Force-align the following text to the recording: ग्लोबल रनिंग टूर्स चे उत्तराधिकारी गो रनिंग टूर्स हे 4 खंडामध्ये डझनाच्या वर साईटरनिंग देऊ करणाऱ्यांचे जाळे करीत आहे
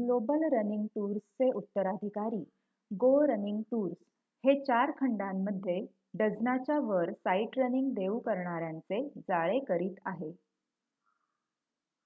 ग्लोबल 0.00 0.44
रनिंग 0.50 0.84
टूर्स 0.90 1.22
चे 1.38 1.48
उत्तराधिकारी 1.52 2.38
गो 2.90 3.10
रनिंग 3.24 3.62
टूर्स 3.70 3.96
हे 4.44 4.54
4 4.62 4.92
खंडामध्ये 5.00 5.76
डझनाच्या 6.18 6.78
वर 6.86 7.12
साईटरनिंग 7.14 7.92
देऊ 7.94 8.18
करणाऱ्यांचे 8.26 9.02
जाळे 9.20 9.58
करीत 9.66 10.00
आहे 10.06 10.32